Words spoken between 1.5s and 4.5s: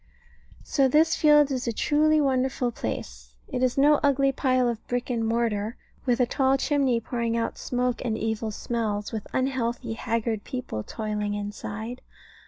is a truly wonderful place. It is no ugly